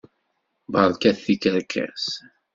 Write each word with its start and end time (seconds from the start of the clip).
Berkat 0.73 1.17
tikerkas. 1.23 2.01